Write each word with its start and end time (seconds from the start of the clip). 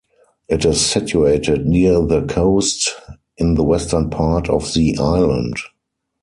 It 0.49 0.65
is 0.65 0.83
situated 0.83 1.67
near 1.67 2.03
the 2.03 2.23
coast, 2.25 2.89
in 3.37 3.53
the 3.53 3.63
western 3.63 4.09
part 4.09 4.49
of 4.49 4.73
the 4.73 4.97
island. 4.97 5.57